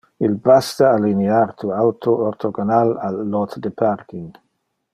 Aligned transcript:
Il 0.27 0.33
basta 0.45 0.85
alinear 0.93 1.51
tu 1.59 1.69
auto 1.83 2.15
orthogonal 2.31 2.95
al 3.09 3.21
lot 3.35 3.59
de 3.67 3.73
parking. 3.85 4.31